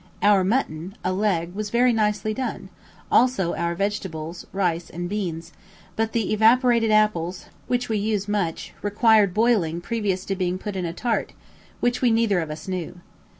Our 0.23 0.43
mutton, 0.43 0.95
a 1.03 1.13
leg, 1.13 1.53
was 1.53 1.69
very 1.69 1.93
nicely 1.93 2.33
done, 2.33 2.69
also 3.11 3.53
our 3.53 3.75
vegetables, 3.75 4.47
rice, 4.51 4.89
and 4.89 5.07
beans; 5.07 5.53
but 5.95 6.11
the 6.13 6.33
"evaporated" 6.33 6.89
apples, 6.89 7.45
which 7.67 7.87
we 7.87 7.99
use 7.99 8.27
much, 8.27 8.73
required 8.81 9.31
boiling 9.31 9.79
previous 9.79 10.25
to 10.25 10.35
being 10.35 10.57
put 10.57 10.75
in 10.75 10.85
a 10.85 10.93
tart, 10.93 11.33
which 11.81 12.01
we 12.01 12.09
neither 12.09 12.39
of 12.39 12.49
us 12.49 12.67
knew. 12.67 12.99